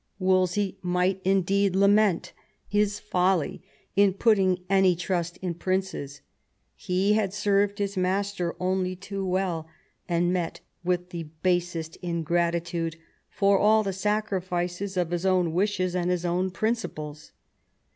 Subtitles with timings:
[0.17, 2.33] Wolsey might indeed lament
[2.67, 3.61] his" folly"
[3.95, 6.21] in putting any trust in princes;
[6.75, 9.67] he had served his master only too well,
[10.09, 12.95] and met with the basest ingrati tude
[13.29, 17.31] for all the sacrifices of his own wishes and his own principles.